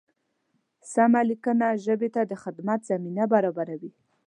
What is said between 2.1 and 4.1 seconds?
ته د پرمختګ زمینه برابروي.